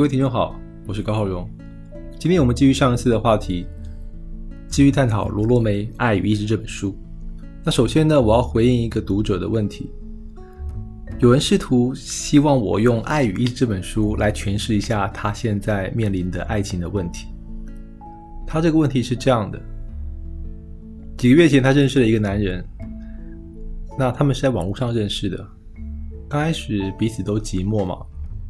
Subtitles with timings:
[0.00, 1.46] 各位听众好，我是高浩荣。
[2.18, 3.66] 今天我们继续上一次的话题，
[4.66, 6.96] 继续探讨罗洛梅《爱与意志》这本书。
[7.62, 9.90] 那首先呢，我要回应一个读者的问题。
[11.18, 17.26] 有人试图希望我用《爱与意志》这本书来诠释一下他现在面临的爱情的问题。
[18.46, 19.60] 他这个问题是这样的：
[21.18, 22.64] 几个月前，他认识了一个男人，
[23.98, 25.46] 那他们是在网络上认识的。
[26.26, 27.98] 刚开始彼此都寂寞嘛，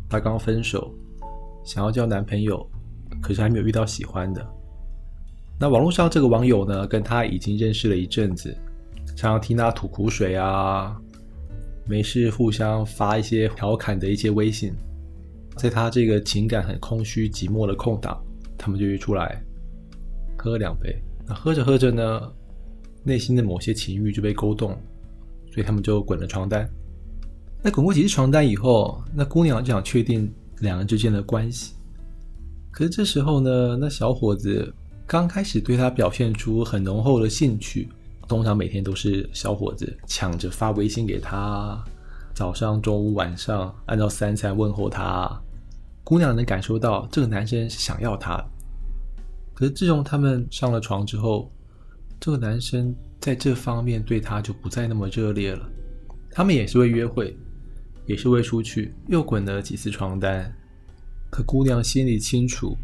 [0.08, 0.94] 他刚分手。
[1.64, 2.66] 想要交男朋友，
[3.20, 4.46] 可是还没有遇到喜欢的。
[5.58, 8.56] 那网络上这个网友呢，跟他已经认识了一阵子，
[9.08, 10.96] 常常听他吐苦水啊，
[11.86, 14.72] 没事互相发一些调侃的一些微信。
[15.56, 18.18] 在他这个情感很空虚、寂寞的空档，
[18.56, 19.42] 他们就约出来
[20.38, 20.96] 喝两杯。
[21.26, 22.32] 那喝着喝着呢，
[23.04, 24.70] 内心的某些情欲就被勾动，
[25.52, 26.66] 所以他们就滚了床单。
[27.62, 30.32] 那滚过几次床单以后，那姑娘就想确定。
[30.60, 31.74] 两人之间的关系，
[32.70, 34.72] 可是这时候呢，那小伙子
[35.06, 37.88] 刚开始对他表现出很浓厚的兴趣，
[38.28, 41.82] 通常每天都是小伙子抢着发微信给他，
[42.34, 45.40] 早上、中午、晚上按照三餐问候他。
[46.02, 48.42] 姑娘能感受到这个男生是想要她，
[49.54, 51.52] 可是自从他们上了床之后，
[52.18, 55.64] 这个男生在这方面对她就不再那么热烈了。
[56.32, 57.38] 他们也是会约会。
[58.06, 60.52] 也是会出去，又滚了几次床单，
[61.30, 62.76] 可姑娘心里清楚，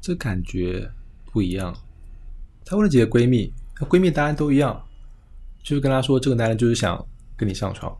[0.00, 0.90] 这感觉
[1.32, 1.74] 不一样。
[2.64, 4.82] 她问了几个闺蜜，那闺蜜答案都一样，
[5.62, 7.04] 就是跟她说，这个男人就是想
[7.36, 7.96] 跟你上床。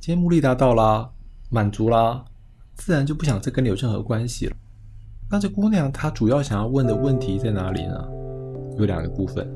[0.00, 1.10] 今天目的达到啦，
[1.50, 2.24] 满足啦，
[2.74, 4.56] 自然就不想再跟你有任何关系了。
[5.30, 8.08] 那这姑娘她主要想要问的问题在哪里呢？
[8.78, 9.46] 有两个部分，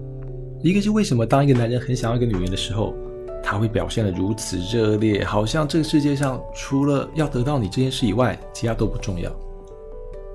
[0.63, 2.95] 一个是为什么当一个男人很想要一个女人的时候。
[3.43, 9.31] 他会表现的如此热烈，好像这个世界上除了要得到你这件事以外，其他都不重要。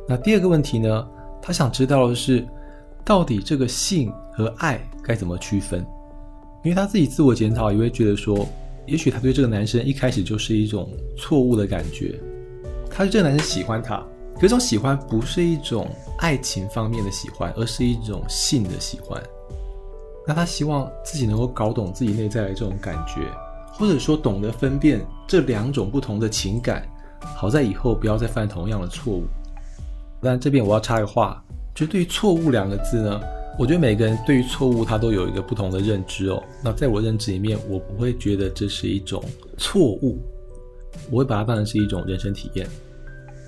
[0.07, 1.07] 那第二个问题呢？
[1.41, 2.44] 他想知道的是，
[3.03, 5.85] 到底这个性和爱该怎么区分？
[6.63, 8.47] 因为他自己自我检讨，也会觉得说，
[8.88, 12.19] 也许他对这个男生一开始就是一种错误的感觉。
[12.90, 13.97] 他对这个男生喜欢他，
[14.34, 15.88] 可这种喜欢不是一种
[16.18, 19.22] 爱情方面的喜欢，而是一种性的喜欢。
[20.28, 23.22] 那他希望自己能够搞懂自己内在的这种感觉，
[23.74, 26.84] 或者说懂得分辨这两种不同的情感，
[27.36, 29.24] 好在以后不要再犯同样的错误。
[30.22, 31.44] 但这边我要插个话，
[31.75, 33.22] 就对于“错误”两个字呢，
[33.59, 36.41] 我觉得每个人对于错误他都有一个不同的认知哦。
[36.64, 39.24] 那在我认知里面，我不会觉得这是一种
[39.58, 40.19] 错误，
[41.12, 42.68] 我会把它当成是一种人生体验。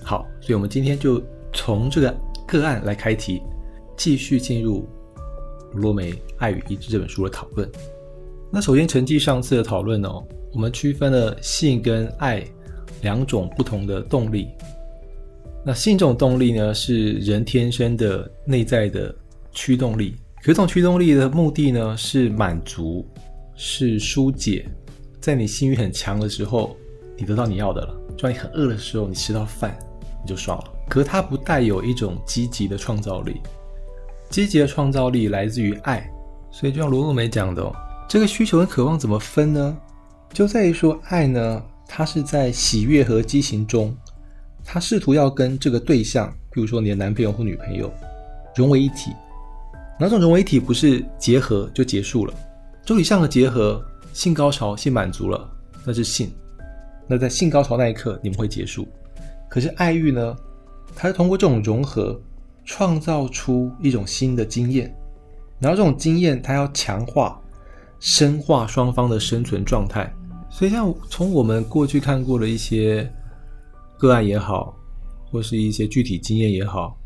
[0.04, 1.20] 好，所以我们今天就
[1.54, 3.42] 从这个个案来开题，
[3.96, 4.88] 继续进入。
[5.74, 7.70] 罗梅《爱与意志》这本书的讨论。
[8.52, 10.24] 那首先承继上次的讨论哦，
[10.54, 12.44] 我们区分了性跟爱
[13.02, 14.48] 两种不同的动力。
[15.66, 19.14] 那性这种动力呢，是人天生的内在的
[19.52, 20.16] 驱动力。
[20.38, 23.06] 可这种驱动力的目的呢，是满足，
[23.56, 24.66] 是疏解。
[25.20, 26.78] 在你性欲很强的时候，
[27.18, 29.78] 你得到你要的了；，就你很饿的时候，你吃到饭，
[30.24, 30.72] 你就爽了。
[30.88, 33.42] 可它不带有一种积极的创造力。
[34.30, 36.10] 积极的创造力来自于爱，
[36.52, 37.72] 所以就像罗素梅讲的，
[38.08, 39.78] 这个需求跟渴望怎么分呢？
[40.34, 43.96] 就在于说，爱呢，它是在喜悦和激情中，
[44.64, 47.92] 它试图要跟这个对象，比如说你的男朋友或女朋友，
[48.56, 49.12] 融为一体。
[50.00, 52.34] 哪种融为一体不是结合就结束了？
[52.86, 53.84] 周体上的结合，
[54.14, 55.50] 性高潮、性满足了，
[55.86, 56.32] 那是性。
[57.08, 58.88] 那在性高潮那一刻，你们会结束。
[59.50, 60.36] 可是爱欲呢？
[60.96, 62.20] 它是通过这种融合。
[62.68, 64.94] 创造出一种新的经验，
[65.58, 67.42] 然后这种经验它要强化、
[67.98, 70.14] 深化双方的生存状态。
[70.50, 73.10] 所以，像从我们过去看过的一些
[73.98, 74.78] 个案也好，
[75.32, 76.98] 或是一些具体经验也好，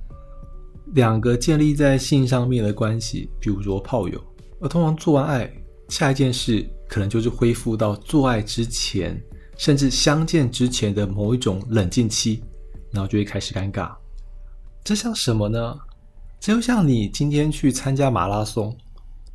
[0.94, 4.19] 两个建立在性上面的关系，比如说炮友，
[4.60, 5.52] 而通常做完爱，
[5.90, 9.22] 下一件事可能就是恢复到做爱之前，
[9.57, 12.44] 甚至相见之前的某一种冷静期，
[12.92, 14.00] 然后就会开始尴尬。
[14.83, 15.78] 这像什么呢？
[16.39, 18.75] 这就像你今天去参加马拉松，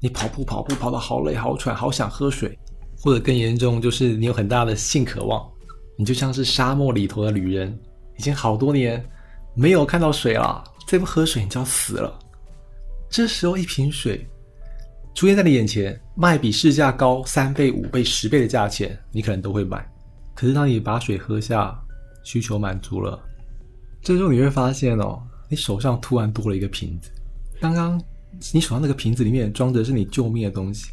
[0.01, 2.59] 你跑步跑步跑得好累好喘，好想喝水，
[2.99, 5.49] 或者更严重就是你有很大的性渴望，
[5.97, 7.79] 你就像是沙漠里头的旅人，
[8.19, 9.09] 已经好多年
[9.55, 12.19] 没有看到水了，再不喝水你就要死了。
[13.09, 14.29] 这时候一瓶水
[15.15, 19.89] 出现在你眼前，卖比市价高三倍、五倍、十倍的价钱，你可能都会买。
[20.35, 21.73] 可是当你把水喝下，
[22.25, 23.17] 需求满足了，
[24.03, 25.23] 这时候你会发现哦。
[25.49, 27.11] 你手上突然多了一个瓶子，
[27.61, 28.03] 刚刚
[28.53, 30.91] 你手上那个瓶子里面装的是你救命的东西，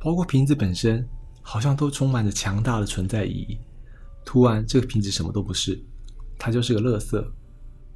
[0.00, 1.06] 包括瓶子本身，
[1.42, 3.58] 好像都充满着强大的存在意义。
[4.24, 5.80] 突然，这个瓶子什么都不是，
[6.38, 7.24] 它就是个垃圾。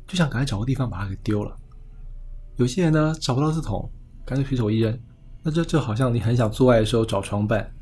[0.06, 1.56] 就想赶快找个地方把它给丢了。
[2.56, 3.88] 有些人呢找不到字筒，
[4.24, 4.98] 干脆随手一扔。
[5.42, 7.72] 那这就好像你很想做爱的时候找床伴，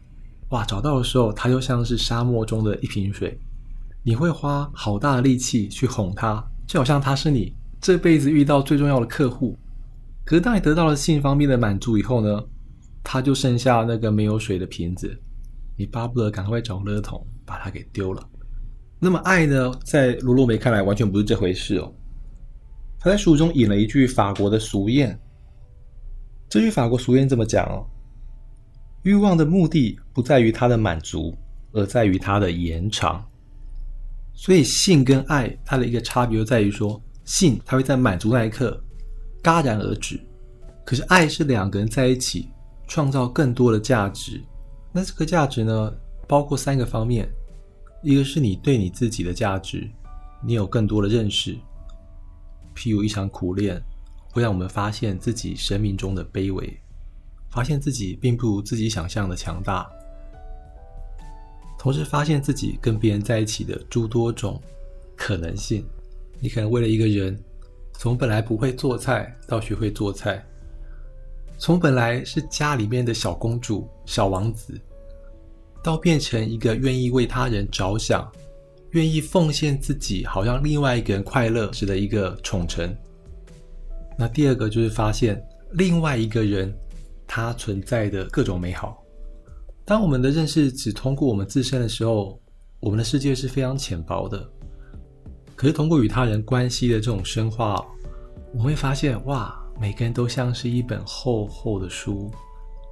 [0.50, 3.38] 哇，找到的时候它就像是沙漠中的一瓶水，
[4.02, 9.56] 你会花好大的力气去哄它，就好像它是你这辈子遇到最重要的客户。
[10.24, 12.44] 可是当你得到了性方面的满足以后呢，
[13.02, 15.18] 他就剩下那个没有水的瓶子，
[15.76, 18.22] 你巴不得赶快找垃圾桶把它给丢了。
[19.00, 21.90] 那么爱呢，在罗洛梅看来完全不是这回事哦。
[22.98, 25.16] 他在书中引了一句法国的俗谚。
[26.48, 27.86] 这句法国俗谚这么讲哦：
[29.04, 31.36] 欲望的目的不在于它的满足，
[31.72, 33.24] 而在于它的延长。
[34.34, 38.82] 所以性跟爱它的一个差别就在于说，性它会在满足那一刻
[39.42, 40.18] 戛然而止，
[40.82, 42.48] 可是爱是两个人在一起
[42.86, 44.42] 创造更多的价值。
[44.90, 45.92] 那这个价值呢，
[46.26, 47.28] 包括三个方面：
[48.02, 49.86] 一个是你对你自己的价值，
[50.42, 51.54] 你有更多的认识，
[52.74, 53.78] 譬如一场苦恋。
[54.30, 56.78] 会让我们发现自己生命中的卑微，
[57.50, 59.90] 发现自己并不如自己想象的强大，
[61.78, 64.60] 同时发现自己跟别人在一起的诸多种
[65.16, 65.84] 可能性。
[66.40, 67.38] 你可能为了一个人，
[67.94, 70.44] 从本来不会做菜到学会做菜，
[71.58, 74.80] 从本来是家里面的小公主、小王子，
[75.82, 78.30] 到变成一个愿意为他人着想、
[78.92, 82.96] 愿意奉献自己，好让另外一个人快乐时的一个宠臣。
[84.16, 86.72] 那第二个就是发现另外一个人
[87.26, 89.02] 他存在的各种美好。
[89.84, 92.40] 当我们的认识只通过我们自身的时候，
[92.78, 94.48] 我们的世界是非常浅薄的。
[95.58, 97.84] 可是通过与他人关系的这种深化，
[98.52, 102.30] 我们会发现，哇，每个人都像是一本厚厚的书，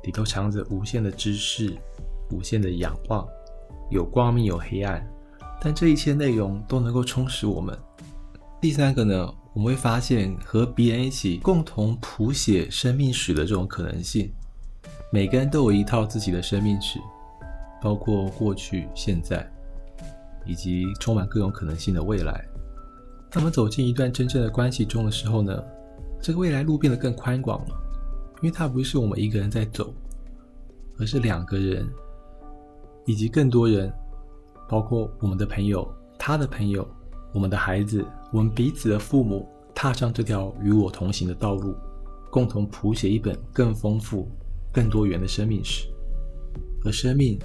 [0.02, 1.72] 里头藏着无限的知识、
[2.32, 3.24] 无限的仰望，
[3.88, 5.08] 有光明有黑暗，
[5.60, 7.78] 但这一切内容都能够充实我们。
[8.60, 9.32] 第三个呢？
[9.54, 14.28] 我们会发现，和别人一起共同谱写生命史的这种可能性。
[15.12, 16.98] 每个人都有一套自己的生命史，
[17.80, 19.48] 包括过去、现在，
[20.44, 22.44] 以及充满各种可能性的未来。
[23.36, 25.62] 当我们走进一段真正的关系中的时候呢，
[26.22, 27.76] 这个未来路变得更宽广了，
[28.36, 29.92] 因为它不是我们一个人在走，
[30.98, 31.86] 而是两个人，
[33.04, 33.92] 以及更多人，
[34.66, 35.86] 包括我们的朋友、
[36.18, 36.88] 他的朋友、
[37.34, 38.02] 我们的孩子。
[38.32, 41.74] 我们彼此的父母踏上这条与我同行的道路，
[42.30, 44.26] 共同谱写一本更丰富、
[44.72, 45.86] 更多元的生命史，
[46.86, 47.38] 而生命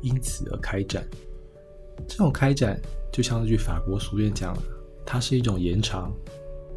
[0.00, 1.06] 因此而开展。
[2.08, 2.80] 这种开展
[3.12, 4.62] 就像那句法国俗谚讲的，
[5.06, 6.12] 它是一种延长，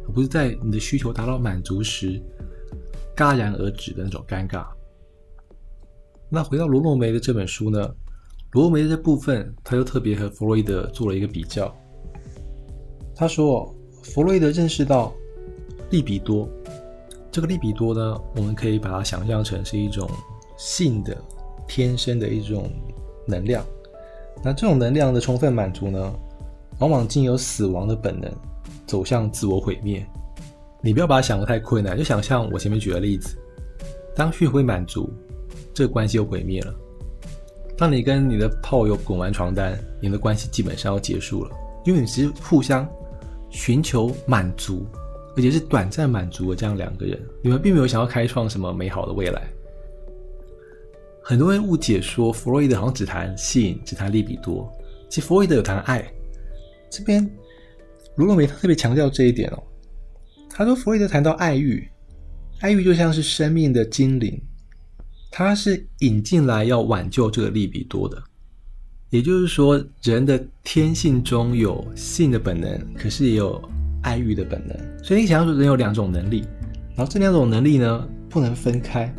[0.06, 2.22] 而不是在你的需求达到满足时
[3.16, 4.66] 戛然而止的那种尴尬。
[6.30, 7.78] 那回到罗洛梅的这本书呢？
[8.52, 11.72] 罗洛梅的部分，他又特别和弗洛伊德做了一个比较。
[13.14, 13.72] 他说
[14.02, 15.12] ：“弗洛伊德认识到
[15.90, 16.48] 利比多，
[17.30, 20.10] 这个利比多呢，我们可以把它想象成是一种
[20.56, 21.16] 性的
[21.68, 22.68] 天生的一种
[23.26, 23.64] 能量。
[24.42, 26.12] 那这种能量的充分满足呢，
[26.80, 28.30] 往往经由死亡的本能
[28.86, 30.04] 走向自我毁灭。
[30.82, 33.38] 你不要把它想得太困难，就想象我前面举的例子：
[34.16, 35.08] 当血会满足，
[35.72, 36.74] 这个关系就毁灭了。
[37.78, 41.50] 当你跟你的炮友滚完床单，你的关系基本上要结束了，
[41.84, 42.86] 因为你只是互相。”
[43.52, 44.86] 寻求满足，
[45.36, 49.42] 而且是短暂满足的这样两个人，你们并没有想要开创什么美好的未来。
[51.20, 54.72] 很多人误解说弗洛伊德好像只谈性，只谈利比多，
[55.08, 56.08] 其实弗洛伊德有谈爱。
[56.90, 57.24] 这边
[58.16, 59.62] 卢洛梅特别强调这一点哦，
[60.50, 61.88] 他说弗洛伊德谈到爱欲，
[62.60, 64.38] 爱欲就像是生命的精灵，
[65.30, 68.20] 它是引进来要挽救这个利比多的。
[69.10, 73.60] 也就是说，人的天性中有性的本能，可是也有
[74.02, 74.76] 爱欲的本能。
[75.02, 76.44] 所以你想要说，人有两种能力，
[76.96, 79.12] 然后这两种能力呢不能分开。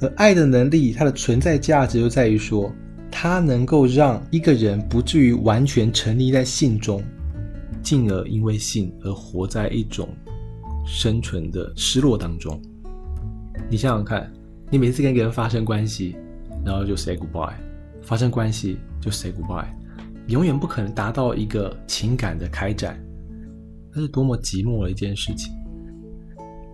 [0.00, 2.72] 而爱的能力，它的存在价值就在于说，
[3.10, 7.02] 它能够让一个人不至于完全沉溺在性中，
[7.82, 10.08] 进而因为性而活在一种
[10.86, 12.60] 生存的失落当中。
[13.68, 14.32] 你想想看，
[14.70, 16.16] 你每次跟一个人发生关系，
[16.64, 17.54] 然后就 say goodbye。
[18.02, 19.68] 发生关系就 say goodbye，
[20.28, 22.98] 永远不可能达到一个情感的开展，
[23.94, 25.52] 那是多么寂寞的一件事情。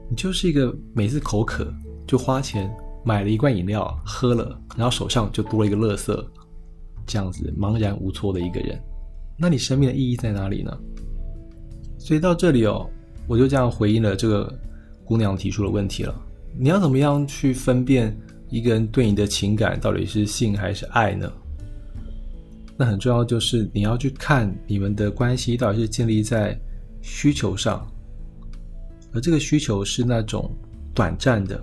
[0.09, 1.67] 你就是一个每次口渴
[2.07, 2.71] 就花钱
[3.07, 6.29] 买了一罐饮料喝了，然后手上就多了一个乐色，
[7.07, 8.77] 这样子茫然无措的一个人。
[9.39, 10.77] 那你生命的意义在哪里呢？
[11.99, 12.91] 所以到这里哦，
[13.29, 14.53] 我就这样回应了这个
[15.05, 16.13] 姑娘提出的问题了。
[16.59, 18.15] 你要怎么样去分辨？
[18.49, 21.33] 一个人对你的情感到底是性还是爱呢？
[22.77, 26.59] 那很重要，就是你要去看你们的关系到底是建立在
[27.03, 27.87] 需求上，
[29.13, 30.51] 而这个需求是那种
[30.95, 31.61] 短暂的，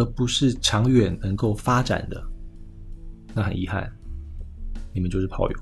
[0.00, 2.24] 而不是长远能够发展的，
[3.34, 3.92] 那很遗憾，
[4.94, 5.56] 你们就是炮友。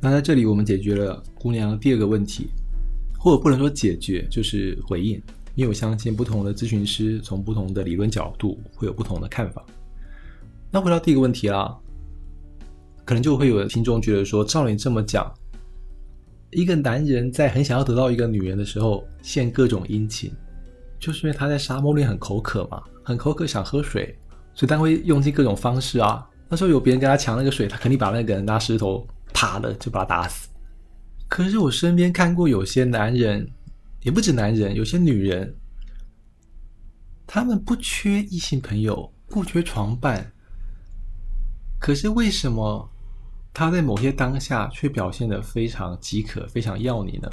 [0.00, 2.48] 那在这里，我们解决了姑娘第二个问题，
[3.16, 5.22] 或者不能说解决，就是回应。
[5.54, 9.64] 因为我相信，不同的咨询师从不同的理论角度会有不同的看法。
[10.72, 11.78] 那回到第一个问题啦，
[13.04, 15.32] 可能就会有听众觉得说，照你这么讲，
[16.50, 20.32] 一个男人在很想要得到一个女人的时候，献各种殷勤，
[20.98, 24.18] 就是因为他在沙漠里很口渴嘛，很口渴想喝水，
[24.54, 26.26] 所以他会用尽各种方式啊。
[26.48, 29.06] 那时候有别人跟他抢那个水，他肯定把那个人拿石头。
[29.34, 30.46] 啪的就把他打死。
[31.26, 33.48] 可是我身边看过有些男人，
[34.02, 35.56] 也不止男人，有些女人，
[37.26, 40.30] 他们不缺异性朋友，不缺床伴。
[41.80, 42.86] 可是为什么
[43.54, 47.28] 他在某些当下却表现的非常饥渴，非常要你呢？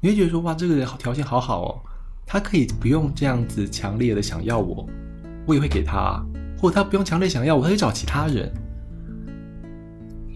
[0.00, 1.80] 你会觉得说哇，这个人条件好好哦，
[2.26, 4.88] 他可以不用这样子强烈的想要我，
[5.46, 6.24] 我也会给他，
[6.58, 8.52] 或者他不用强烈想要我，他可以找其他人。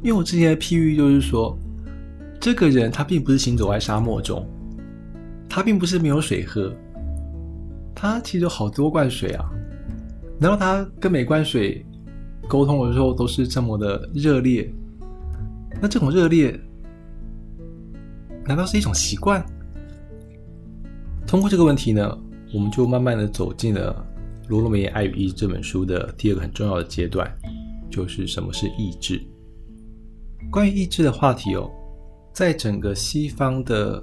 [0.03, 1.59] 因为我之前的譬喻就是说，
[2.41, 4.47] 这个人他并不是行走在沙漠中，
[5.49, 6.73] 他并不是没有水喝，
[7.95, 9.51] 他其实有好多罐水啊。
[10.39, 11.85] 难道他跟每罐水
[12.47, 14.71] 沟通的时候都是这么的热烈？
[15.81, 16.59] 那这种热烈，
[18.45, 19.45] 难道是一种习惯？
[21.27, 22.19] 通过这个问题呢，
[22.55, 23.93] 我们就慢慢的走进了
[24.49, 27.29] 《罗罗梅爱与意志》这本书的第二个很重要的阶段，
[27.91, 29.21] 就是什么是意志。
[30.51, 31.69] 关于意志的话题哦，
[32.33, 34.03] 在整个西方的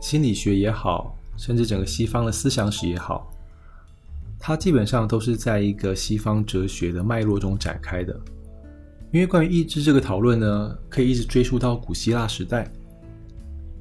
[0.00, 3.30] 心理学也好，甚至整个西方的思想史也好，
[4.38, 8.18] 它基本上都是在一个西方哲学的脉络中展开的。
[9.12, 12.66] 因为关于意志这个讨论呢，可以一直追溯到古希腊时代，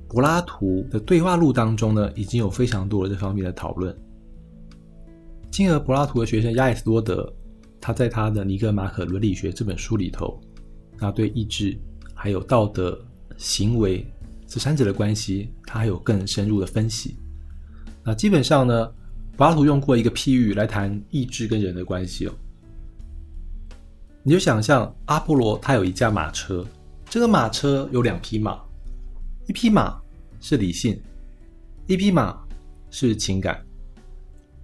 [0.09, 3.95] 柏拉图的对话录当中呢，已经有非常多的这方面的讨论。
[5.51, 7.31] 进而柏拉图的学生亚里士多德，
[7.79, 10.41] 他在他的《尼格马可伦理学》这本书里头，
[10.97, 11.77] 那对意志。
[12.13, 13.03] 还有道德
[13.35, 14.05] 行为
[14.45, 17.17] 这三者的关系，他还有更深入的分析。
[18.03, 18.93] 那基本上呢，
[19.35, 22.33] 柏拉图用过一个譬喻来谈意志跟人的关系哦。
[24.21, 26.63] 你就想象阿波罗他有一架马车，
[27.09, 28.61] 这个马车有两匹马，
[29.47, 29.99] 一匹马
[30.39, 31.01] 是理性，
[31.87, 32.39] 一匹马
[32.91, 33.59] 是情感。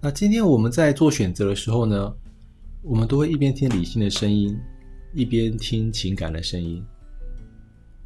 [0.07, 2.15] 那今天我们在做选择的时候呢，
[2.81, 4.57] 我们都会一边听理性的声音，
[5.13, 6.81] 一边听情感的声音。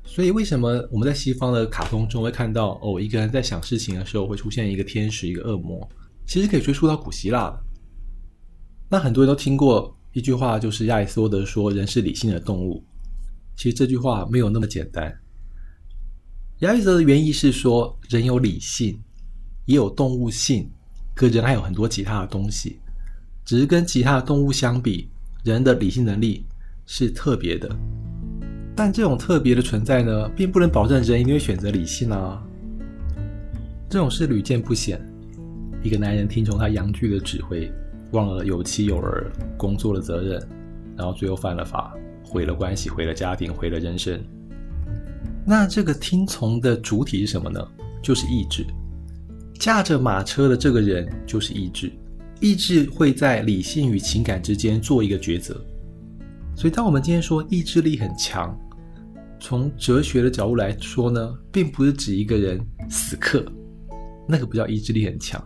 [0.03, 5.87] 所以，为什么我们在西方的卡通中会看到哦，一个人在想事情的时候会出现一个天使、一个恶魔？
[6.25, 7.55] 其实可以追溯到古希腊。
[8.89, 12.83] 那很多人都听过一句话，就是亚里士多德说：“人是理性的动物。”
[13.55, 15.15] 其实这句话没有那么简单。
[16.61, 18.99] 亚里士多德原意是说，人有理性，
[19.67, 20.67] 也有动物性，
[21.21, 22.79] 可人还有很多其他的东西，
[23.45, 25.07] 只是跟其他的动物相比，
[25.43, 26.43] 人的理性能力
[26.87, 27.69] 是特别的。
[28.75, 32.41] 但这种特别的存在呢，并不能保证人一定会选择理性啊。
[33.87, 34.99] 这种事屡见不鲜。
[35.83, 37.71] 一个男人听从他阳具的指挥，
[38.13, 40.41] 忘了有妻有儿、工作的责任，
[40.97, 44.19] 然后最后犯了法，毁了关系，毁了家庭，毁了人生。
[45.45, 47.63] 那这个听从的主体是什么呢？
[48.01, 48.65] 就是意志。
[49.61, 51.91] 驾着马车的这个人就是意志，
[52.39, 55.53] 意志会在理性与情感之间做一个抉择。
[56.55, 58.59] 所以，当我们今天说意志力很强，
[59.39, 63.45] 从哲学的角度来说呢，并不是指一个人死磕，
[64.27, 65.39] 那个不叫意志力很强。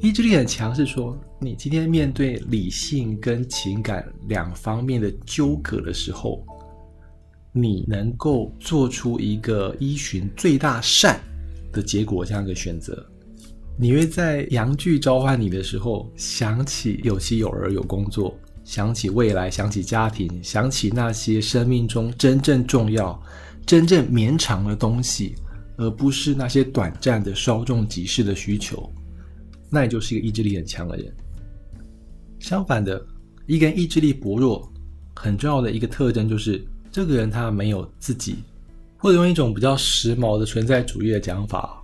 [0.00, 6.46] 意志力很强是说，你今天面对理性跟情感两方面的纠葛的时候，
[7.50, 11.18] 你能够做出一个依循最大善
[11.72, 13.04] 的结果这样一个选择。
[13.82, 18.32] 你会在阳具召唤你的时候，想起有妻有儿有工作。
[18.62, 23.20] 想起未来，想起家庭，想起那些生命中真正重要、
[23.66, 25.34] 真正绵长的东西，
[25.76, 28.88] 而不是那些短暂的、稍纵即逝的需求，
[29.68, 31.12] 那也就是一个意志力很强的人。
[32.38, 33.04] 相反的，
[33.48, 34.72] 一个人意志力薄弱，
[35.16, 38.36] 很重要的一个特征就是，这个人他没有自己，
[38.96, 41.81] 或者用一种比较时髦的存在主义的讲法，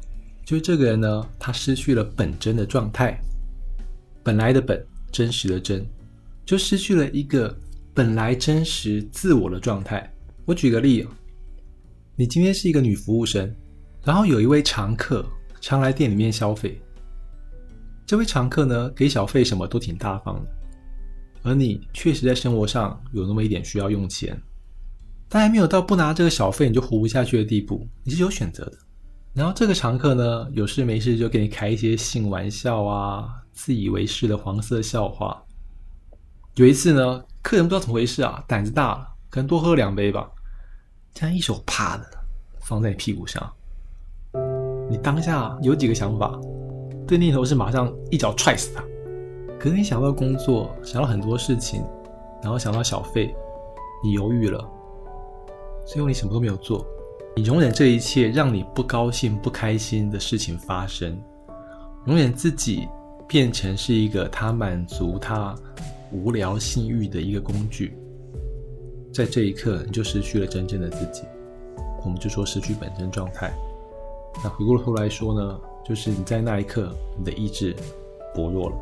[0.49, 3.21] 就是这个人呢，他失去了本真的状态，
[4.23, 5.87] 本来的本，真实的真。
[6.47, 7.55] 就失去了一个
[7.93, 10.11] 本来真实自我的状态。
[10.47, 11.07] 我举个例，
[12.17, 13.55] 你今天是一个女服务生，
[14.02, 15.23] 然后有一位常客
[15.61, 16.81] 常来店里面消费。
[18.07, 20.50] 这位常客呢，给小费什么都挺大方的，
[21.43, 24.40] 而你确实在生活上有那么一点需要用钱，
[25.28, 27.87] 但还没有到不拿这个小费你就活不下去的地步。
[28.02, 28.78] 你是有选择的，
[29.38, 35.40] 然后这个常客呢，有事没事就给你开一些性玩笑啊，自以为是的黄色笑话。
[36.57, 40.28] 有一次呢，客人不知道怎么回事啊，胆子大了，可能多喝了两杯吧，
[41.14, 42.04] 竟然一手啪的
[42.62, 43.49] 放在你屁股上。
[44.90, 46.37] 你当下有几个想法？
[47.07, 48.83] 对念头是马上一脚踹死他。
[49.57, 51.85] 可是你想到工作，想到很多事情，
[52.42, 53.33] 然后想到小费，
[54.02, 54.68] 你犹豫了，
[55.87, 56.85] 最后你什么都没有做。
[57.38, 61.16] 你容忍这一切让你不高兴、不开心的事情发生，
[62.04, 62.88] 容忍自己
[63.28, 65.54] 变成是一个他满足他
[66.11, 67.97] 无聊性欲的一个工具，
[69.14, 71.23] 在这一刻你就失去了真正的自己，
[72.02, 73.54] 我们就说失去本身状态。
[74.42, 77.73] 那回过头来说呢，就是你在那一刻你的意志
[78.35, 78.76] 薄弱了。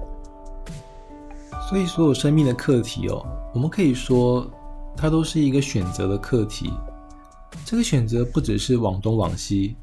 [1.68, 3.22] 所以所有生命的课题哦，
[3.52, 4.50] 我们可以说
[4.96, 6.72] 它都是一个选择的课题。
[7.64, 9.74] 这个选择不只是往东往西，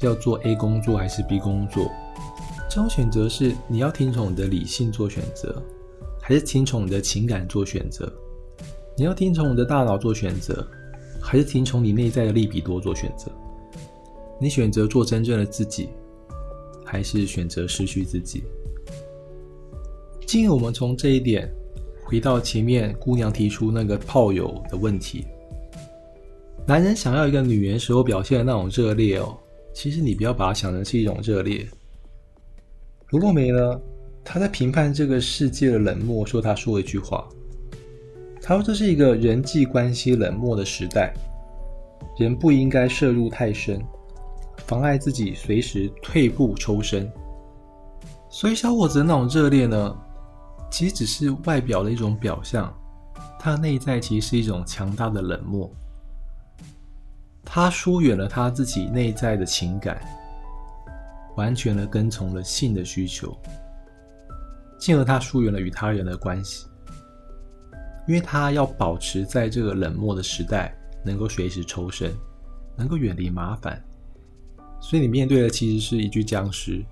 [0.00, 1.90] 要做 A 工作还是 B 工作，
[2.68, 5.62] 这种选择是你要听从你的理性做选择，
[6.20, 8.10] 还是听从你的情感做选择？
[8.96, 10.66] 你要听从你的大脑做选择，
[11.20, 13.30] 还是听从你内在的利比多做选择？
[14.40, 15.90] 你选择做真正的自己，
[16.84, 18.42] 还是选择失去自己？
[20.26, 21.50] 今日我们从这一点
[22.04, 25.26] 回到前面姑娘提出那个炮友的问题。
[26.64, 29.36] 男人想要一个女人时候表现的那种热烈哦，
[29.74, 31.66] 其实你不要把它想成是一种热烈。
[33.10, 33.80] 罗洛梅呢，
[34.24, 37.28] 他在评判这个世界的冷漠，说他说了一句话，
[38.40, 41.12] 他说这是一个人际关系冷漠的时代，
[42.16, 43.82] 人不应该涉入太深，
[44.64, 47.10] 妨碍自己随时退步抽身。
[48.30, 49.96] 所以小伙子的那种热烈呢，
[50.70, 52.72] 其实只是外表的一种表象，
[53.38, 55.68] 他的内在其实是一种强大的冷漠。
[57.44, 60.00] 他疏远了他自己内在的情感，
[61.36, 63.36] 完全的跟从了性的需求，
[64.78, 66.66] 进而他疏远了与他人的关系，
[68.06, 70.74] 因为他要保持在这个冷漠的时代，
[71.04, 72.12] 能够随时抽身，
[72.76, 73.82] 能够远离麻烦，
[74.80, 76.82] 所以你面对的其实是一具僵尸，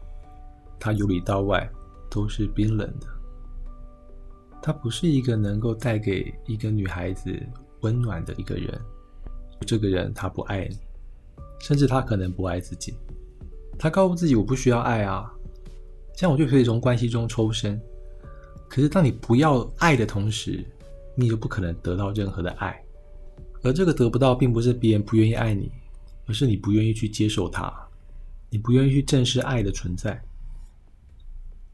[0.79, 1.67] 他由里到外
[2.11, 3.07] 都是冰冷的，
[4.61, 7.35] 他不是一个能够带给一个女孩子
[7.81, 8.79] 温暖的一个人。
[9.67, 10.77] 这个人他不爱你，
[11.61, 12.95] 甚至他可能不爱自己。
[13.79, 15.31] 他告诉自己：“我不需要爱啊，
[16.15, 17.81] 这样我就可以从关系中抽身。”
[18.69, 20.65] 可是当你不要爱的同时，
[21.15, 22.79] 你就不可能得到任何的爱。
[23.63, 25.71] 而这个得不到，并不是别人不愿意爱你，
[26.27, 27.73] 而是你不愿意去接受他，
[28.49, 30.21] 你不愿意去正视爱的存在。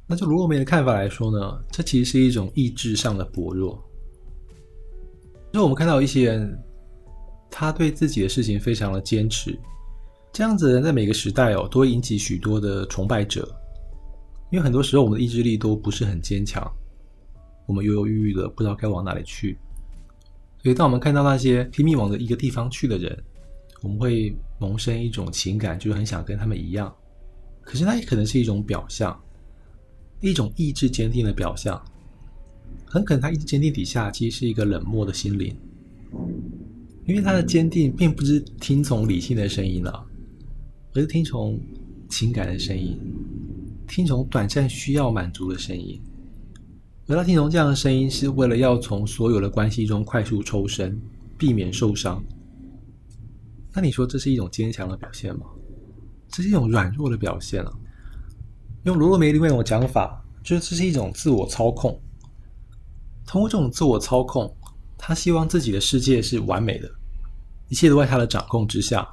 [0.07, 3.83] 那就罗洛梅的看法来说呢，这其实是一种意志上的薄弱。
[5.53, 6.63] 就我们看到一些人。
[7.51, 9.59] 他对自己的事情非常的坚持，
[10.33, 13.49] 这样子的人在每个时代哦，都会引起许多的崇拜者。
[14.51, 16.63] 因为很多时候我们的意志力都不是很坚强，
[17.67, 19.59] 我们犹犹豫豫的，不知道该往哪里去。
[20.63, 23.17] 所以当我们看到那些拼命往的一个地方去的人，
[23.83, 26.95] 我们会萌生一种情感，就是很想跟他们一样。
[27.63, 29.21] 可是那也可能是一种表象，
[30.21, 31.83] 一种意志坚定的表象。
[32.85, 35.57] 很可能他意志坚定底下，其实是一个冷漠的心灵。
[37.07, 40.05] 因为他的坚定并不是听从理性的声音了，
[40.93, 41.59] 而是听从
[42.09, 43.01] 情感的声音，
[43.87, 46.01] 听从短暂需要满足的声音。
[47.07, 51.01] 而他听从这样的声音，是为了要从所有的关系中快速抽身，
[51.39, 52.21] 避免受伤。
[53.73, 55.47] 那你说这是一种坚强的表现吗？
[56.29, 57.73] 这是一种软弱的表现啊！
[58.83, 62.01] 用罗洛梅另外一种讲法，就是这是一种自我操控。
[63.25, 64.53] 通过这种自我操控。
[64.99, 66.91] 他希望自己的世界是完美的，
[67.69, 69.07] 一切都在他的掌控之下。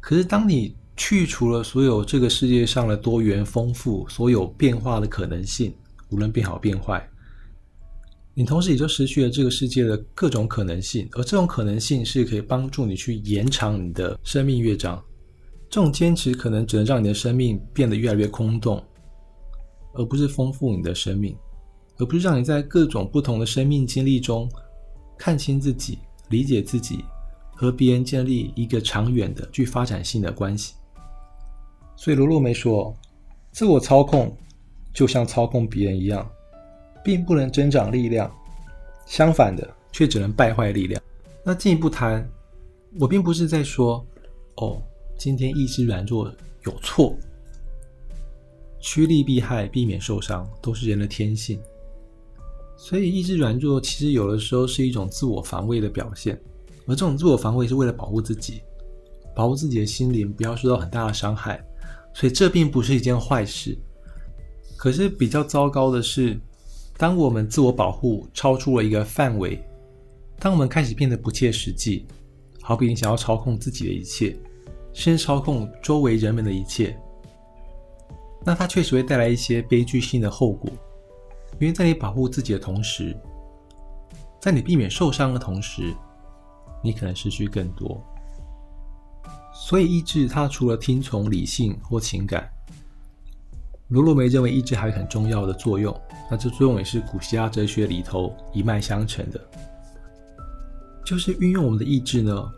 [0.00, 5.74] 可是，当你去除了所有这个世界上的多元丰富、所有变化的可能性，
[6.10, 7.08] 无论变好变坏，
[8.34, 11.08] 你同时也就失去了这个世界的各种可能性。
[11.12, 15.02] 而这种可能性是可以帮助你去延长你的生命乐章。
[15.70, 18.84] 这种坚持可能只能让你的生命变得越来越空洞，
[19.94, 21.34] 而不是丰富你的生命，
[21.98, 24.46] 而不是让你在各种不同的生命经历中。
[25.24, 27.04] 看清自己，理解自己，
[27.54, 30.74] 和别人建立一个长远的、具发展性的关系。
[31.94, 32.92] 所以罗洛梅说，
[33.52, 34.36] 自我操控
[34.92, 36.28] 就像操控别人一样，
[37.04, 38.28] 并不能增长力量，
[39.06, 41.00] 相反的，却只能败坏力量。
[41.44, 42.28] 那进一步谈，
[42.98, 44.04] 我并不是在说，
[44.56, 44.82] 哦，
[45.16, 47.16] 今天意志软弱有错，
[48.80, 51.62] 趋利避害，避免受伤，都是人的天性。
[52.82, 56.36] 所以意志软弱，其实有的时候是一种自我防卫的表现，
[56.84, 58.60] 而这种自我防卫是为了保护自己，
[59.36, 61.64] 保护自己的心灵不要受到很大的伤害，
[62.12, 63.78] 所以这并不是一件坏事。
[64.76, 66.36] 可是比较糟糕的是，
[66.96, 69.64] 当我们自我保护超出了一个范围，
[70.40, 72.04] 当我们开始变得不切实际，
[72.60, 74.36] 好比你想要操控自己的一切，
[74.92, 76.98] 甚至操控周围人们的一切，
[78.44, 80.68] 那它确实会带来一些悲剧性的后果。
[81.62, 83.16] 因为在你保护自己的同时，
[84.40, 85.94] 在你避免受伤的同时，
[86.82, 88.04] 你可能失去更多。
[89.54, 92.50] 所以，意志它除了听从理性或情感，
[93.90, 95.96] 罗洛梅认为意志还有很重要的作用。
[96.28, 99.40] 那这作用也是古希腊哲学里头一脉相承的，
[101.06, 102.52] 就是运用我们的意志呢，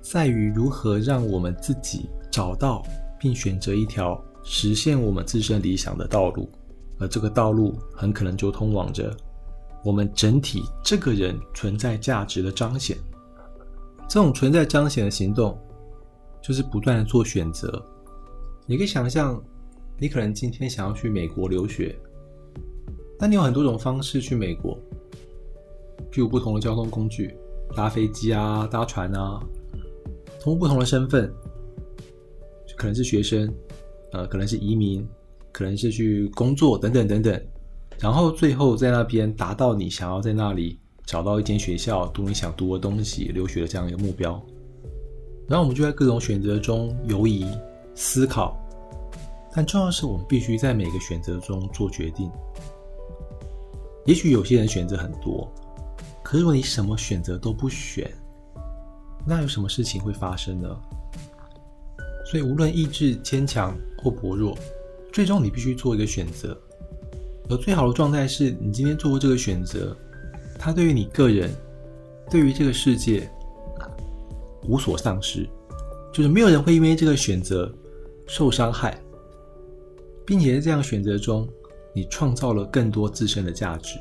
[0.00, 2.82] 在于如何让我们自己找到
[3.20, 6.48] 并选择一条实现我们自身理想的道路，
[6.98, 9.16] 而这个道路很可能就通往着
[9.84, 12.96] 我们整体这个人存在价值的彰显。
[14.08, 15.58] 这种存在彰显的行动。
[16.40, 17.84] 就是不断的做选择。
[18.64, 19.42] 你可以想象，
[19.98, 21.94] 你可能今天想要去美国留学，
[23.18, 24.78] 但你有很多种方式去美国，
[26.10, 27.36] 具有不同的交通工具，
[27.74, 29.40] 搭飞机啊，搭船啊，
[30.40, 31.30] 通过不同的身份，
[32.76, 33.52] 可能是学生，
[34.12, 35.06] 呃，可能是移民，
[35.58, 37.42] 可能是去工作等等等等，
[37.98, 44.40] 然后最后在那边达到你想要在那里找到一间学校读你想读的东西、留学的这样一个目标。
[45.48, 47.44] 然后我们就在各种选择中游移、
[47.92, 48.56] 思考，
[49.52, 52.30] 但重要的是，我们必须在每个选择中做决定。
[54.06, 55.52] 也许有些人选择很多，
[56.22, 58.08] 可是如果你什么选择都不选，
[59.26, 60.68] 那有什么事情会发生呢？
[62.30, 64.56] 所以，无论意志坚强或薄弱，
[65.18, 66.56] 最终你必须做一个选择。
[67.50, 69.96] 而最好的状态是你今天做过这个选择，
[70.56, 71.50] 它对于你个人，
[72.30, 73.28] 对于这个世界。
[74.68, 75.44] 无所丧失，
[76.12, 77.68] 就是没有人会因为这个选择
[78.28, 78.96] 受伤害，
[80.24, 81.48] 并且在这样选择中，
[81.92, 83.98] 你创造了更多自身的价值，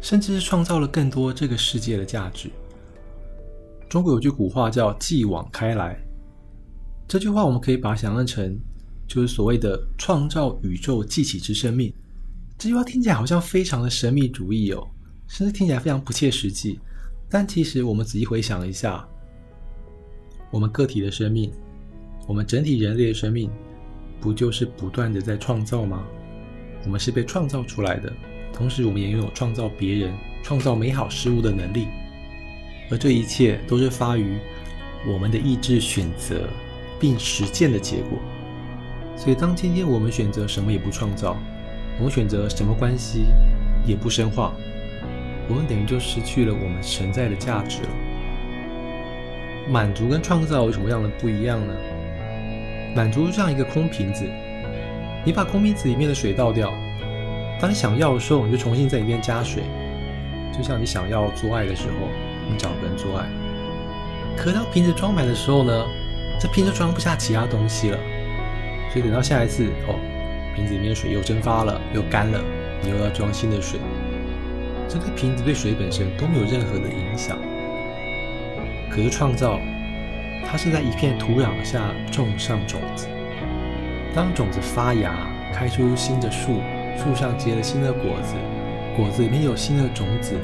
[0.00, 2.48] 甚至是创造了更多这个世界的价值。
[3.88, 5.98] 中国有句古话叫“继往开来”，
[7.08, 8.56] 这句话我们可以把它想象成，
[9.08, 11.92] 就是所谓的“创造宇宙记起之生命”。
[12.58, 14.86] 这句话听起来好像非常的神秘主义哦，
[15.26, 16.78] 甚至听起来非常不切实际。
[17.30, 19.06] 但其实，我们仔细回想一下，
[20.50, 21.50] 我们个体的生命，
[22.26, 23.50] 我们整体人类的生命，
[24.20, 26.04] 不就是不断的在创造吗？
[26.84, 28.12] 我们是被创造出来的，
[28.52, 31.86] 同时我们也拥有创造别人、创造美好事物的能力。
[32.90, 34.38] 而这一切都是发于
[35.06, 36.48] 我们的意志选择
[36.98, 38.18] 并实践的结果。
[39.18, 41.36] 所以，当今天我们选择什么也不创造，
[41.98, 43.26] 我们选择什么关系
[43.84, 44.52] 也不深化。
[45.48, 47.88] 我们等于就失去了我们存在的价值了。
[49.68, 51.74] 满足跟创造有什么样的不一样呢？
[52.94, 54.24] 满足就像一个空瓶子，
[55.24, 56.72] 你把空瓶子里面的水倒掉，
[57.60, 59.64] 当你想要的时候，你就重新在里面加水。
[60.56, 62.08] 就像你想要做爱的时候，
[62.48, 63.26] 你找个人做爱。
[64.36, 65.86] 可当瓶子装满的时候呢，
[66.40, 67.98] 这瓶子装不下其他东西了，
[68.90, 69.98] 所以等到下一次，哦，
[70.54, 72.42] 瓶子里面的水又蒸发了，又干了，
[72.82, 73.78] 你又要装新的水。
[74.88, 77.36] 这个瓶子对水本身都没有任何的影响，
[78.90, 79.60] 可是创造，
[80.46, 83.06] 它是在一片土壤下种上种子，
[84.14, 85.14] 当种子发芽，
[85.52, 86.62] 开出新的树，
[86.96, 88.34] 树上结了新的果子，
[88.96, 90.34] 果子里面有新的种子，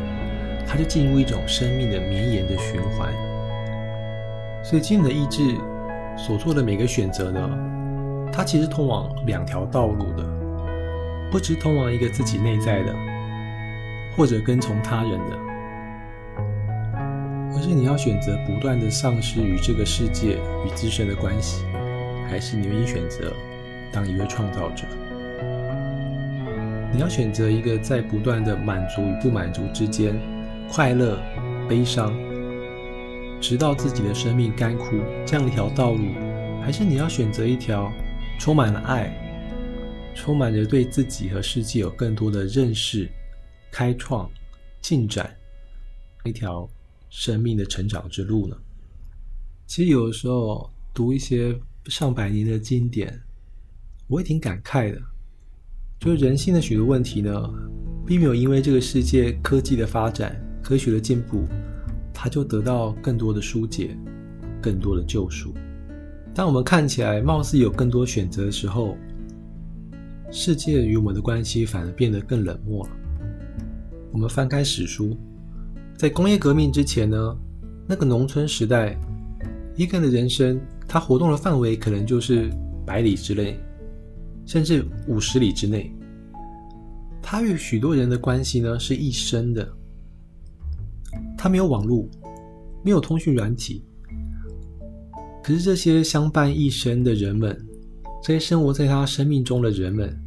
[0.66, 3.10] 它就进入一种生命的绵延的循环。
[4.62, 5.40] 所以，今日的意志
[6.18, 7.50] 所做的每个选择呢，
[8.36, 10.26] 它其实通往两条道路的，
[11.30, 12.92] 不只通往一个自己内在的。
[14.16, 15.36] 或者跟从他人的，
[17.52, 21.64] 而是你要选择不断的丧失与这个世界与自身的关系，
[22.30, 23.32] 还是你愿意选择
[23.92, 24.84] 当一位创造者？
[26.92, 30.14] 你要选择一个在不断的满足与不满足之间，
[30.70, 31.18] 快乐、
[31.68, 32.14] 悲伤，
[33.40, 34.94] 直到自己的生命干枯
[35.26, 36.04] 这样一条道路，
[36.62, 37.90] 还是你要选择一条
[38.38, 39.10] 充满了爱，
[40.14, 43.08] 充满着对自己和世界有更多的认识？
[43.70, 44.30] 开创、
[44.80, 45.34] 进展
[46.24, 46.68] 一条
[47.10, 48.56] 生命的成长之路呢？
[49.66, 53.20] 其实有的时候读一些上百年的经典，
[54.06, 55.00] 我也挺感慨的。
[55.98, 57.50] 就是人性的许多问题呢，
[58.06, 61.48] 并没有因为这个世界科技的发展、科学的进步，
[62.12, 63.96] 它就得到更多的疏解、
[64.62, 65.54] 更多的救赎。
[66.34, 68.96] 当我们看起来貌似有更多选择的时候，
[70.32, 72.90] 世界与我们的关系反而变得更冷漠了。
[74.10, 75.16] 我们翻开史书，
[75.96, 77.36] 在工业革命之前呢，
[77.86, 78.98] 那个农村时代，
[79.76, 82.50] 一个人的人生，他活动的范围可能就是
[82.84, 83.56] 百里之内，
[84.44, 85.94] 甚至五十里之内。
[87.22, 89.66] 他与许多人的关系呢，是一生的。
[91.38, 92.08] 他没有网络，
[92.82, 93.84] 没有通讯软体，
[95.44, 97.54] 可是这些相伴一生的人们，
[98.22, 100.18] 这些生活在他生命中的人们，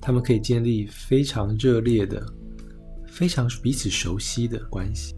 [0.00, 2.24] 他们可以建立非常热烈的、
[3.08, 5.16] 非常彼此熟悉的关系。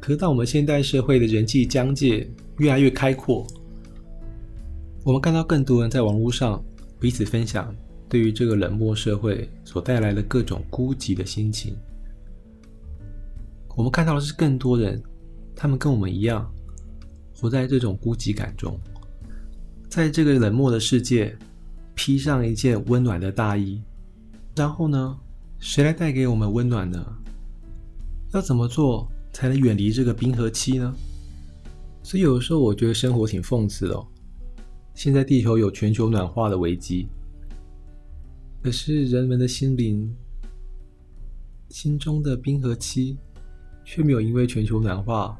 [0.00, 2.26] 可是，当我们现代社会的人际疆界
[2.56, 3.46] 越来越开阔，
[5.04, 6.64] 我们看到更多人在网络上
[6.98, 7.76] 彼此分享
[8.08, 11.76] 对于这个冷漠社会所带来的各种孤寂的心情。
[13.76, 15.02] 我们看到的是更多人，
[15.54, 16.50] 他们跟我们一样，
[17.40, 18.78] 活在这种孤寂感中，
[19.88, 21.34] 在这个冷漠的世界，
[21.94, 23.82] 披上一件温暖的大衣。
[24.54, 25.18] 然后呢，
[25.58, 27.02] 谁来带给我们温暖呢？
[28.32, 29.10] 要怎么做？
[29.32, 30.92] 才能远离这个冰河期呢？
[32.02, 34.06] 所以有时候我觉得生活挺讽刺的哦。
[34.92, 37.08] 现在地球有全球暖化的危机，
[38.60, 40.14] 可是人们的心灵
[41.68, 43.16] 心中的冰河期
[43.84, 45.38] 却没有因为全球暖化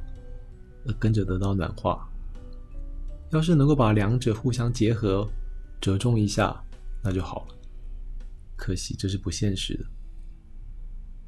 [0.86, 2.06] 而跟着得到暖化。
[3.30, 5.28] 要是能够把两者互相结合，
[5.80, 6.60] 折中一下，
[7.02, 7.54] 那就好了。
[8.56, 9.84] 可惜这是不现实的。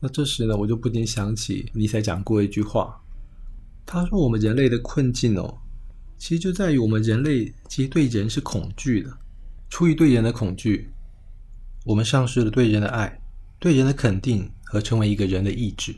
[0.01, 3.01] 那这时呢，我就不禁想起尼采讲过一句话，
[3.87, 5.59] 他说：“我们人类的困境哦，
[6.19, 9.17] 其实就在于我们人类其实对人是恐惧的。
[9.71, 10.91] 出于对人的恐惧，
[11.85, 13.23] 我们丧失了对人的爱、
[13.59, 15.95] 对人的肯定和成为一个人的意志。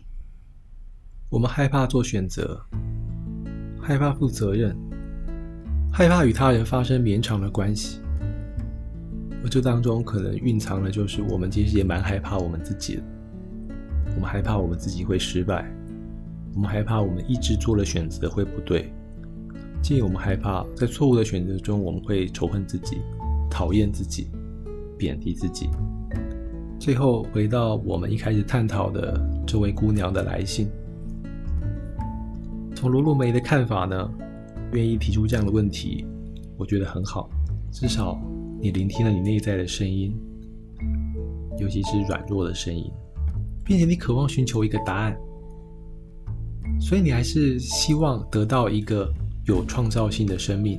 [1.30, 2.64] 我们害怕做选择，
[3.86, 4.74] 害怕负责任，
[5.92, 8.00] 害怕与他人发生绵长的关系。
[9.42, 12.98] 而这当中可能蕴藏的就是我们其实也蛮害怕我们自己。”
[14.16, 15.70] 我们害怕我们自己会失败，
[16.54, 18.90] 我们害怕我们一直做的选择会不对，
[19.82, 22.98] 进而我们害怕在错误的选择中我们会仇恨自己、
[23.50, 24.28] 讨厌自己、
[24.96, 25.68] 贬低自己。
[26.78, 30.70] 最后回到我们一开始探讨的这位姑娘的来信，
[32.84, 34.10] 从罗洛梅的看法呢，
[34.74, 36.04] 愿意提出这样的问题，
[36.58, 37.30] 我觉得很好，
[37.72, 38.20] 至少
[38.60, 40.14] 你聆听了你内在的声音，
[41.58, 42.92] 尤其是软弱的声音。
[43.64, 45.16] 并且你渴望寻求一个答案，
[46.78, 49.10] 所以你还是希望得到一个
[49.46, 50.78] 有创造性的生命，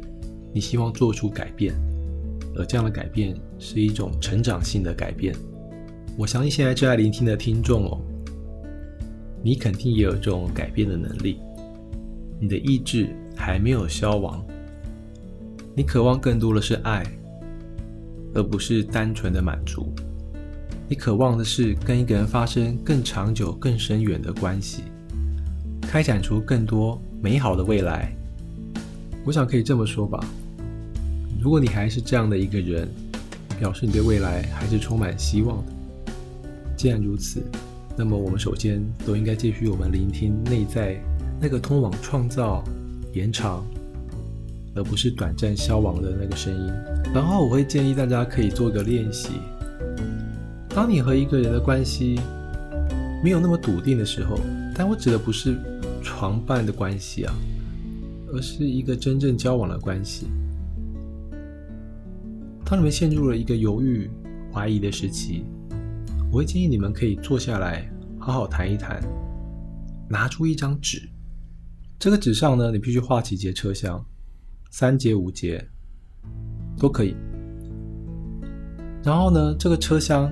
[0.53, 1.73] 你希望做出改变，
[2.55, 5.35] 而这样的改变是一种成长性的改变。
[6.19, 7.99] 我相信现在正在聆听的听众哦，
[9.41, 11.39] 你肯定也有这种改变的能力，
[12.39, 14.45] 你的意志还没有消亡，
[15.73, 17.05] 你渴望更多的是爱，
[18.33, 19.93] 而不是单纯的满足。
[20.87, 24.83] 你渴望的是跟一个人发生更长久、更深远的关系，
[25.81, 28.15] 开展出更多美好的未来。
[29.25, 30.23] 我想可以这么说吧：
[31.41, 32.87] 如果你还是这样的一个人，
[33.57, 35.71] 表示你对未来还是充满希望的。
[36.77, 37.41] 既然如此，
[37.97, 41.01] 那么我们首先都应该继续我们聆听内在
[41.39, 42.63] 那个通往创造、
[43.13, 43.63] 延长，
[44.75, 46.73] 而不是短暂消亡的那个声音。
[47.13, 49.29] 然后我会建议大家可以做个练习。
[50.69, 52.19] 当你和一个人的关系
[53.23, 54.39] 没有那么笃定的时候，
[54.73, 55.57] 但我指的不是
[56.01, 57.33] 床伴的关系啊，
[58.33, 60.27] 而是一个真正交往的关系。
[62.65, 64.09] 当你们陷入了一个犹豫、
[64.51, 65.45] 怀疑的时期，
[66.31, 69.01] 我会建议你们可以坐下来，好好谈一谈，
[70.09, 71.07] 拿出一张纸，
[71.99, 74.03] 这个纸上呢，你必须画几节车厢，
[74.71, 75.65] 三节、五节
[76.77, 77.15] 都可以。
[79.03, 80.31] 然后呢，这个车厢。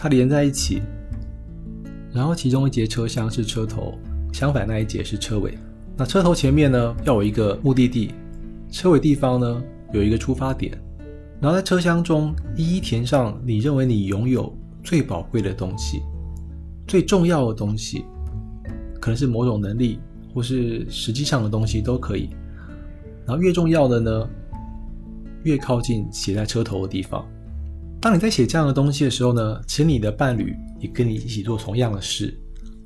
[0.00, 0.80] 它连在一起，
[2.12, 3.98] 然后其中一节车厢是车头，
[4.32, 5.58] 相反那一节是车尾。
[5.96, 8.14] 那车头前面呢要有一个目的地，
[8.70, 9.60] 车尾地方呢
[9.92, 10.72] 有一个出发点。
[11.40, 16.00] 然后在车厢中一一填上你认为你拥有最宝贵的东西、
[16.86, 18.04] 最重要的东西，
[19.00, 19.98] 可能是某种能力
[20.34, 22.28] 或是实际上的东西都可以。
[23.26, 24.28] 然后越重要的呢，
[25.42, 27.26] 越靠近写在车头的地方。
[28.00, 32.32] 当你在写这样的东西的时候呢，请你的伴侣也跟你一起做同样的事，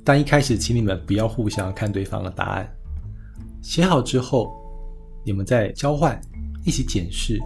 [0.03, 2.67] 但一开始请你们不要互相看对方的答案。
[3.61, 4.51] 写好之后，
[5.23, 6.19] 你们再交换，
[6.65, 7.39] 一起检视，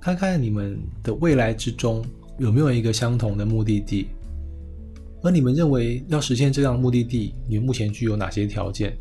[0.00, 2.04] 看看你们的未来之中
[2.38, 4.08] 有没有一个相同的目的地，
[5.22, 8.96] 而你们认为要实现这样的目的地，你目前具有哪些条件？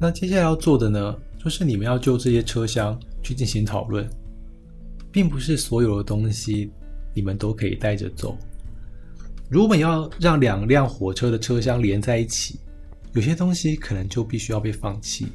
[0.00, 4.08] 那接下来要做的呢，就是你们要就这些车厢去进行讨论，
[5.10, 6.70] 并不是所有的东西。
[7.14, 8.38] 你们都可以带着走。
[9.50, 12.60] 如果要让两辆火车的车厢连在一起，
[13.12, 15.26] 有些东西可能就必须要被放弃。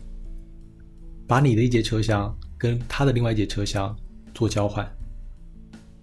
[1.27, 3.93] 把你的一节车厢跟他的另外一节车厢
[4.33, 4.89] 做交换，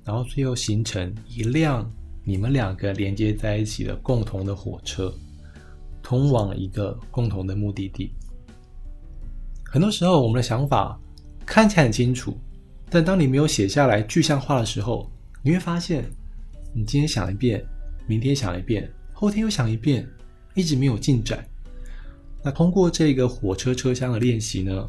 [0.04, 1.90] 然后最后形成一辆
[2.24, 5.10] 你们两个连接在一起的共同的火车，
[6.02, 8.12] 通往一个共同的目的地。
[9.72, 11.00] 很多时候，我们的想法
[11.46, 12.36] 看起来很清楚，
[12.90, 15.08] 但当你没有写下来具象化的时候，
[15.44, 16.04] 你会发现，
[16.74, 17.64] 你今天想一遍，
[18.04, 20.04] 明天想一遍，后天又想一遍，
[20.56, 21.46] 一直没有进展。
[22.42, 24.84] 那通过这个火车车厢的练习呢，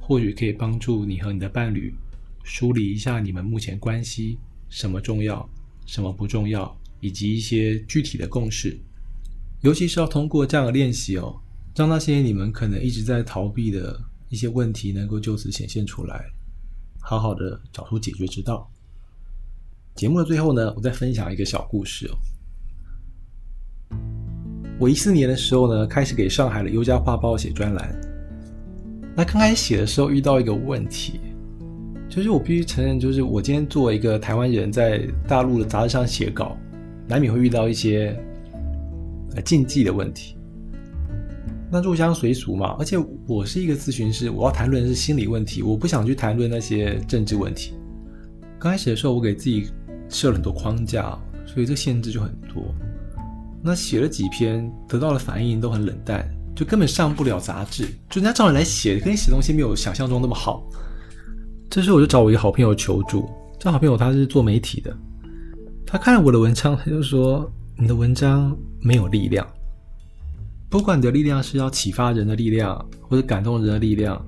[0.00, 1.94] 或许可以帮助你和你的伴侣
[2.42, 4.38] 梳理一下你们目前关系
[4.70, 5.46] 什么重要，
[5.84, 8.80] 什么不重要，以及一些具体的共识。
[9.60, 11.38] 尤其是要通过这样的练习哦，
[11.76, 14.00] 让那些你们可能一直在逃避的
[14.32, 16.24] 一些问题能够就此显现出来，
[17.02, 18.66] 好好的找出解决之道。
[19.94, 22.16] 节目的最后呢，我再分享一个小故事哦。
[24.80, 27.94] 我一四年的时候呢，开始给上海的优家画报写专栏。
[29.14, 31.20] 那刚开始写的时候遇到一个问题，
[32.08, 36.56] 就是我必须承认，就是我今天作为一个台湾人在大陆的杂志上写稿，
[37.06, 38.18] 难免会遇到一些
[39.34, 40.38] 呃禁忌的问题。
[41.74, 47.72] 那入乡随俗嘛，而且我是一个咨询师，我要谈论的是心理问题，我不想去谈论那些政治问题。
[48.58, 49.70] 刚开始的时候，我给自己
[50.10, 52.62] 设了很多框架，所以这限制就很多。
[53.62, 57.86] 那写了几篇，得到的反应都很冷淡，就根本上不了杂志。
[58.10, 60.62] 就人家照你来写，可你写东西没有想象中那么好。
[61.70, 63.26] 这时候我就找我一个好朋友求助。
[63.58, 64.94] 这好朋友他是做媒体的，
[65.86, 69.46] 他看了我的文章，他就说：“你的文章没有力量。
[70.72, 74.24] 不管你的力量是要启发人的力量，或者感动人的力量，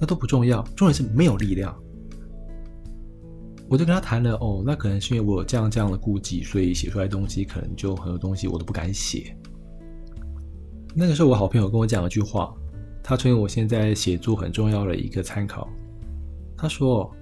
[0.00, 1.78] 那都不重要，重点是没有力量。”
[3.68, 9.36] 我就跟他谈了，哦，那可能是因为我有这样这样的顾忌，所以写出来东西可能就很多东西我都不敢写。
[10.94, 12.54] 那个时候，我好朋友跟我讲了句话，
[13.02, 15.68] 他成为我现在写作很重要的一个参考。
[16.56, 17.14] 他说：“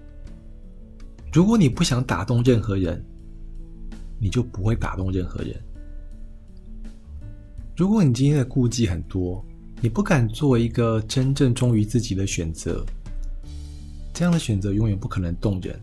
[1.34, 3.04] 如果你不想打动任何人，
[4.20, 5.60] 你就不会打动任何人。
[7.80, 9.42] 如果你今天的顾忌很多，
[9.80, 12.84] 你不敢做一个真正忠于自己的选择，
[14.12, 15.80] 这样的选择永远不可能动人。”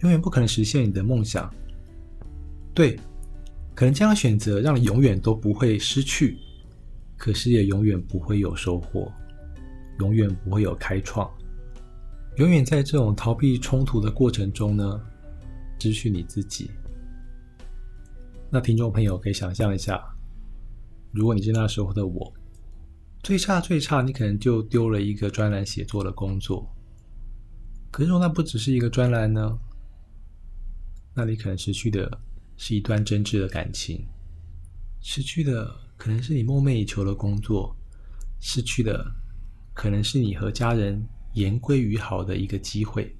[0.00, 1.50] 永远不可能实现你的梦想。
[2.74, 2.94] 对，
[3.74, 6.36] 可能这样的选择让你永远都不会失去，
[7.16, 9.10] 可是也永远不会有收获，
[10.00, 11.26] 永远不会有开创，
[12.36, 15.00] 永远在这种逃避冲突的过程中呢，
[15.78, 16.70] 失去你自己。
[18.50, 20.04] 那听众朋友可以想象一下，
[21.16, 22.30] 如果你是那时候的我，
[23.22, 26.70] 最差最差，你可能就丢了一个专栏写作的工作。
[27.90, 29.58] 可是，那不只是一个专栏呢？
[31.14, 32.20] 那你可能失去的
[32.58, 34.06] 是一段真挚的感情，
[35.00, 37.74] 失去的可能是你梦寐以求的工作，
[38.38, 39.02] 失去的
[39.72, 41.02] 可能是你和家人
[41.32, 43.16] 言归于好的一个机会。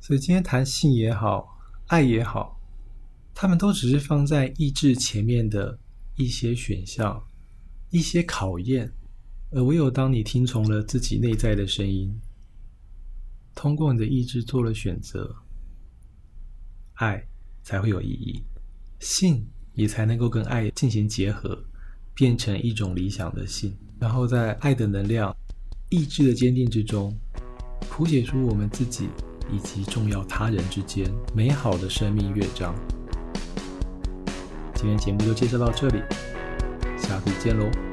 [0.00, 1.46] 所以今天谈性也好，
[1.88, 2.58] 爱也好，
[3.34, 5.78] 他们都只是放在意志前面的
[6.16, 7.22] 一些选项，
[7.90, 8.92] 一些考验。
[9.52, 12.12] 而唯有当你听从了自己内在的声音，
[13.54, 15.34] 通过你的意志做了选择。
[16.94, 17.22] 爱
[17.62, 18.42] 才会有意义，
[18.98, 21.62] 性也才能够跟爱进行结合，
[22.14, 25.34] 变成一种理想的性，然后在爱的能量、
[25.90, 27.14] 意志的坚定之中，
[27.88, 29.08] 谱写出我们自己
[29.52, 32.74] 以及重要他人之间美好的生命乐章。
[34.76, 36.02] 今天节目就介绍到这里，
[36.98, 37.85] 下次见喽。